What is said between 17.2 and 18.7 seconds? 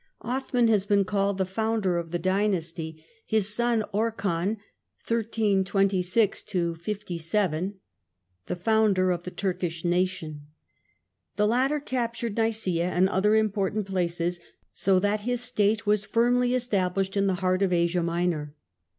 the heart of Asia Minor.